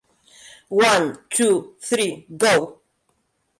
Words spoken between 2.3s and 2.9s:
go!